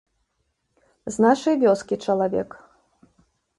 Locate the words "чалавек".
2.09-2.49